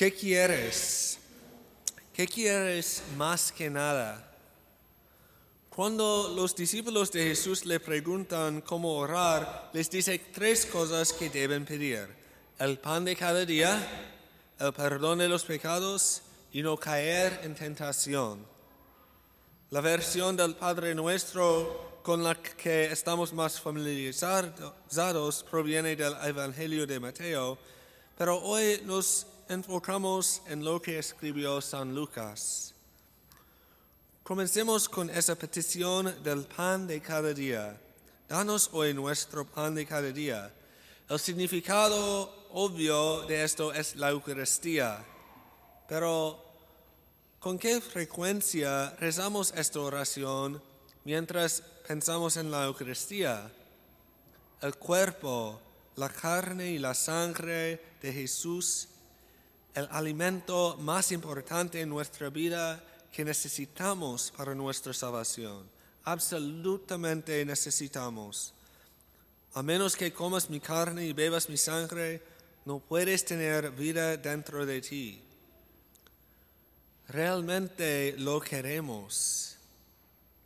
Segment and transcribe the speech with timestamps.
[0.00, 1.18] ¿Qué quieres?
[2.14, 4.32] ¿Qué quieres más que nada?
[5.68, 11.66] Cuando los discípulos de Jesús le preguntan cómo orar, les dice tres cosas que deben
[11.66, 12.08] pedir.
[12.58, 13.78] El pan de cada día,
[14.58, 18.46] el perdón de los pecados y no caer en tentación.
[19.68, 26.98] La versión del Padre Nuestro con la que estamos más familiarizados proviene del Evangelio de
[26.98, 27.58] Mateo,
[28.16, 32.72] pero hoy nos enfocamos en lo que escribió San Lucas.
[34.22, 37.76] Comencemos con esa petición del pan de cada día.
[38.28, 40.54] Danos hoy nuestro pan de cada día.
[41.08, 45.04] El significado obvio de esto es la Eucaristía,
[45.88, 46.44] pero
[47.40, 50.62] ¿con qué frecuencia rezamos esta oración
[51.02, 53.50] mientras pensamos en la Eucaristía?
[54.62, 55.60] El cuerpo,
[55.96, 58.89] la carne y la sangre de Jesús
[59.74, 62.82] el alimento más importante en nuestra vida
[63.12, 65.64] que necesitamos para nuestra salvación.
[66.04, 68.52] Absolutamente necesitamos.
[69.54, 72.22] A menos que comas mi carne y bebas mi sangre,
[72.64, 75.22] no puedes tener vida dentro de ti.
[77.08, 79.56] Realmente lo queremos.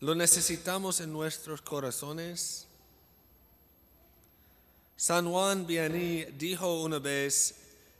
[0.01, 2.67] Lo necesitamos en nuestros corazones.
[4.97, 7.55] San Juan Vianney dijo una vez,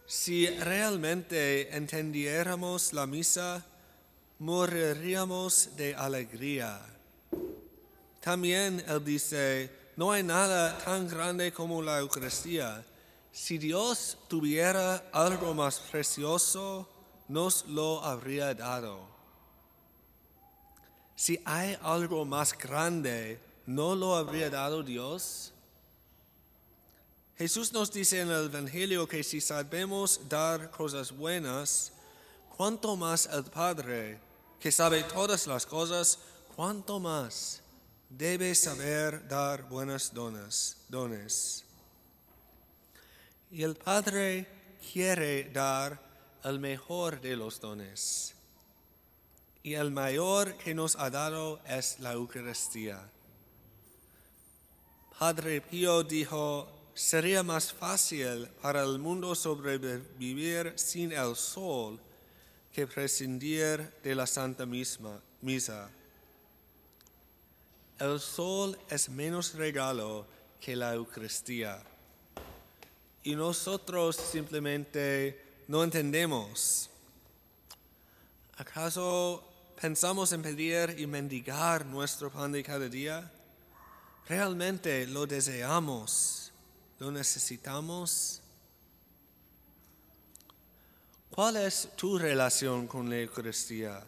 [0.07, 3.65] si realmente entendiéramos la misa,
[4.39, 6.81] moriríamos de alegría.
[8.21, 12.85] También él dice, no hay nada tan grande como la Eucaristía.
[13.33, 16.89] Si Dios tuviera algo más precioso,
[17.29, 19.09] nos lo habría dado.
[21.17, 25.54] Si hay algo más grande, ¿no lo habría dado Dios?
[27.37, 31.93] Jesús nos dice en el Evangelio que si sabemos dar cosas buenas,
[32.57, 34.21] cuanto más el Padre,
[34.61, 36.21] que sabe todas las cosas,
[36.55, 37.61] cuanto más
[38.09, 40.77] debe saber dar buenas dones.
[40.89, 41.65] dones.
[43.51, 44.47] Y el Padre
[44.93, 46.01] quiere dar
[46.45, 48.35] el mejor de los dones.
[49.65, 53.11] Y el mayor que nos ha dado es la Eucaristía.
[55.19, 61.99] Padre Pío dijo, sería más fácil para el mundo sobrevivir sin el sol
[62.73, 65.91] que prescindir de la Santa Misa.
[67.99, 70.27] El sol es menos regalo
[70.61, 71.83] que la Eucaristía.
[73.23, 76.91] Y nosotros simplemente no entendemos.
[78.57, 79.43] ¿Acaso
[79.81, 83.31] pensamos en pedir y mendigar nuestro pan de cada día?
[84.29, 86.44] Realmente lo deseamos
[87.05, 88.41] lo necesitamos.
[91.29, 94.03] ¿Cuál es tu relación con la Eucaristía?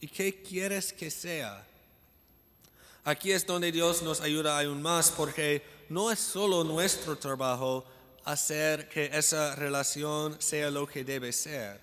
[0.00, 1.66] ¿Y qué quieres que sea?
[3.02, 7.84] Aquí es donde Dios nos ayuda aún más porque no es solo nuestro trabajo
[8.24, 11.80] hacer que esa relación sea lo que debe ser.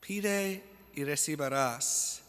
[0.00, 0.62] Pide
[0.94, 2.20] y recibirás.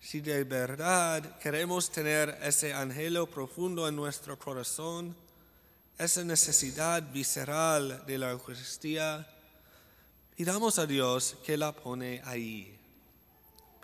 [0.00, 5.14] Si de verdad queremos tener ese anhelo profundo en nuestro corazón,
[5.98, 9.28] esa necesidad visceral de la Eucaristía,
[10.34, 12.74] pidamos a Dios que la pone ahí.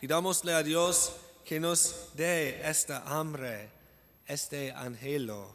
[0.00, 1.12] Pidámosle a Dios
[1.44, 3.68] que nos dé esta hambre,
[4.26, 5.54] este anhelo.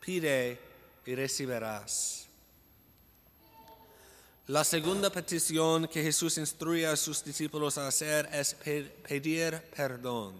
[0.00, 0.58] Pide
[1.04, 2.23] y recibirás.
[4.48, 10.34] La segunda petición que Jesús instruye a sus discípulos a hacer es pedir perdón.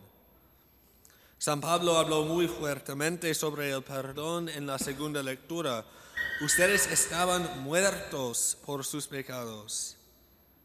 [1.38, 5.86] San Pablo habló muy fuertemente sobre el perdón en la segunda lectura.
[6.42, 9.96] Ustedes estaban muertos por sus pecados,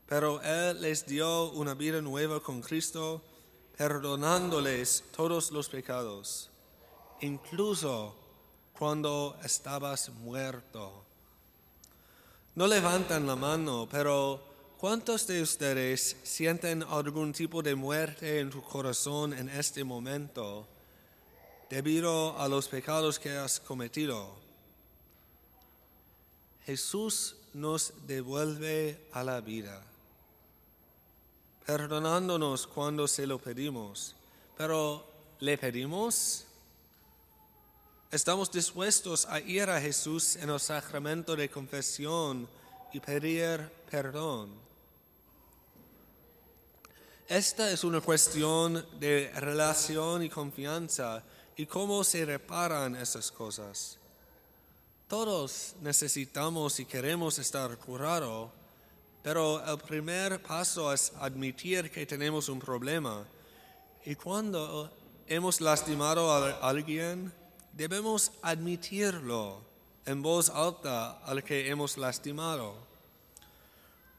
[0.06, 3.22] pero Él les dio una vida nueva con Cristo,
[3.78, 6.50] perdonándoles todos los pecados,
[7.22, 8.18] incluso
[8.78, 11.06] cuando estabas muerto.
[12.56, 14.44] No levantan la mano, pero
[14.78, 20.68] ¿cuántos de ustedes sienten algún tipo de muerte en tu corazón en este momento
[21.70, 24.36] debido a los pecados que has cometido?
[26.66, 29.82] Jesús nos devuelve a la vida,
[31.66, 34.16] perdonándonos cuando se lo pedimos,
[34.58, 35.06] pero
[35.40, 36.46] ¿le pedimos?
[38.12, 42.50] Estamos dispuestos a ir a Jesús en el sacramento de confesión
[42.92, 44.50] y pedir perdón.
[47.28, 51.22] Esta es una cuestión de relación y confianza
[51.56, 54.00] y cómo se reparan esas cosas.
[55.08, 58.50] Todos necesitamos y queremos estar curados,
[59.22, 63.24] pero el primer paso es admitir que tenemos un problema.
[64.04, 64.92] Y cuando
[65.28, 67.32] hemos lastimado a alguien,
[67.74, 69.62] debemos admitirlo
[70.06, 72.76] en voz alta al que hemos lastimado.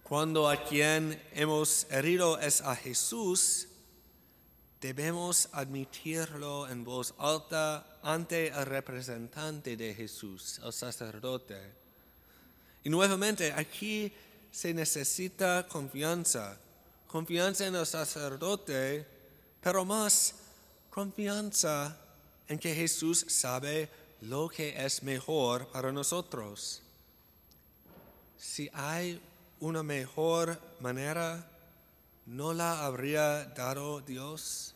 [0.02, 3.68] Cuando a quien hemos herido es a Jesús,
[4.80, 11.60] debemos admitirlo en voz alta ante el representante de Jesús, el sacerdote.
[12.82, 14.12] Y nuevamente aquí
[14.50, 16.58] se necesita confianza,
[17.06, 19.06] confianza en el sacerdote,
[19.60, 20.34] pero más
[20.90, 21.96] confianza
[22.50, 23.88] en que Jesús sabe
[24.22, 26.82] lo que es mejor para nosotros.
[28.36, 29.20] Si hay
[29.60, 31.48] una mejor manera,
[32.26, 34.74] ¿no la habría dado Dios?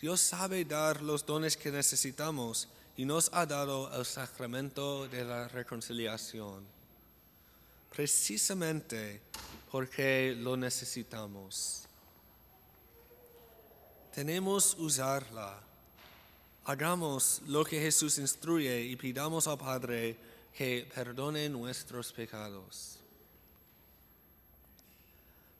[0.00, 2.66] Dios sabe dar los dones que necesitamos
[2.96, 6.64] y nos ha dado el sacramento de la reconciliación,
[7.94, 9.20] precisamente
[9.70, 11.87] porque lo necesitamos.
[14.18, 15.60] Tenemos usarla.
[16.64, 20.16] Hagamos lo que Jesús instruye y pidamos al Padre
[20.56, 22.98] que perdone nuestros pecados.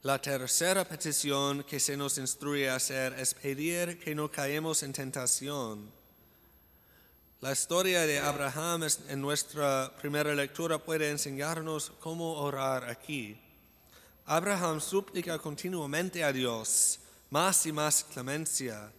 [0.03, 4.93] La tercera petición que se nos instruye a hacer es pedir que no caemos en
[4.93, 5.89] tentación.
[7.41, 13.41] La historia de Abraham en nuestra primera lectura puede enseñarnos cómo orar aquí.
[14.27, 16.99] Abraham suplica continuamente a Dios
[17.31, 18.91] más y más clemencia.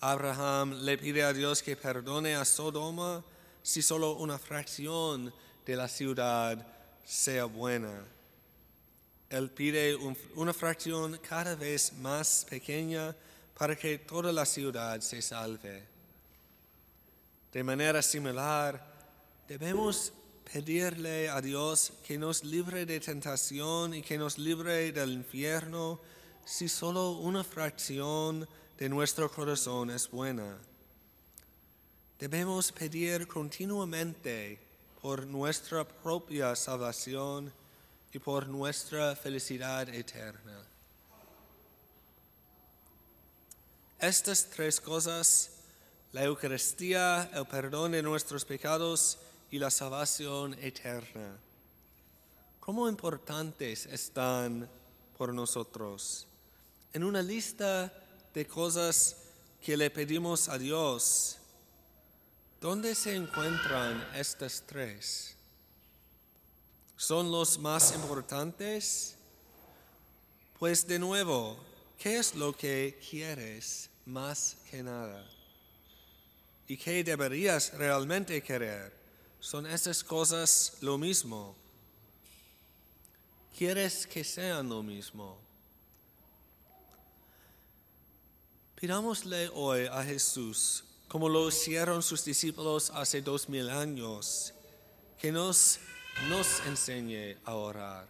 [0.00, 3.24] Abraham le pide a Dios que perdone a Sodoma
[3.62, 5.32] si solo una fracción
[5.66, 6.64] de la ciudad
[7.04, 8.04] sea buena.
[9.28, 9.96] Él pide
[10.36, 13.14] una fracción cada vez más pequeña
[13.58, 15.82] para que toda la ciudad se salve.
[17.52, 18.82] De manera similar,
[19.48, 20.12] debemos
[20.50, 26.00] pedirle a Dios que nos libre de tentación y que nos libre del infierno
[26.48, 28.48] si solo una fracción
[28.78, 30.56] de nuestro corazón es buena.
[32.18, 34.58] Debemos pedir continuamente
[35.02, 37.52] por nuestra propia salvación
[38.14, 40.64] y por nuestra felicidad eterna.
[44.00, 45.50] Estas tres cosas,
[46.12, 49.18] la Eucaristía, el perdón de nuestros pecados
[49.50, 51.36] y la salvación eterna,
[52.58, 54.66] ¿cómo importantes están
[55.18, 56.27] por nosotros?
[56.98, 57.92] En una lista
[58.34, 59.14] de cosas
[59.64, 61.36] que le pedimos a Dios,
[62.60, 65.36] ¿dónde se encuentran estas tres?
[66.96, 69.14] son los más importantes?
[70.58, 71.56] Pues de nuevo,
[72.00, 75.24] ¿qué es lo que quieres más que nada?
[76.66, 78.92] ¿Y qué deberías realmente querer?
[79.38, 81.54] ¿Son esas cosas lo mismo?
[83.56, 85.47] ¿Quieres que sean lo mismo?
[88.80, 94.54] Pidámosle hoy a Jesús, como lo hicieron sus discípulos hace dos mil años,
[95.20, 95.80] que nos
[96.28, 98.06] nos enseñe a orar.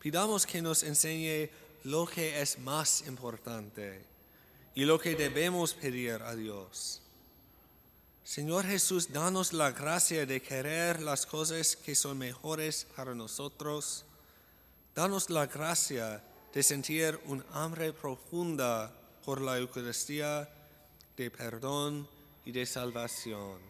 [0.00, 1.50] Pidamos que nos enseñe
[1.84, 4.04] lo que es más importante
[4.74, 7.00] y lo que debemos pedir a Dios.
[8.24, 14.04] Señor Jesús, danos la gracia de querer las cosas que son mejores para nosotros.
[14.96, 18.92] Danos la gracia de sentir un hambre profunda
[19.24, 20.48] por la Eucaristía
[21.16, 22.08] de perdón
[22.44, 23.69] y de salvación.